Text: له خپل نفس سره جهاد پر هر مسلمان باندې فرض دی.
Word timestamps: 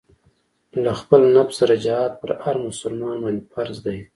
له 0.83 0.91
خپل 0.99 1.21
نفس 1.37 1.55
سره 1.59 1.73
جهاد 1.85 2.11
پر 2.21 2.29
هر 2.43 2.55
مسلمان 2.67 3.15
باندې 3.23 3.47
فرض 3.53 3.77
دی. 3.85 3.97